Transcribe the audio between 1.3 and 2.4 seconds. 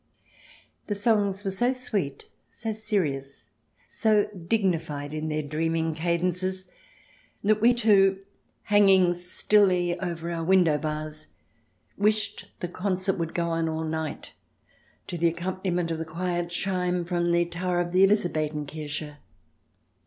were so sweet,